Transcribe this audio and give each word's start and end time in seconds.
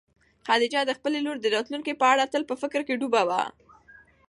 خدیجه 0.47 0.81
د 0.85 0.91
خپلې 0.97 1.19
لور 1.25 1.37
د 1.41 1.45
راتلونکي 1.55 1.93
په 1.97 2.05
اړه 2.13 2.23
تل 2.33 2.43
په 2.49 2.55
فکر 2.61 2.81
کې 2.87 2.99
ډوبه 2.99 3.21
وه. 3.29 3.43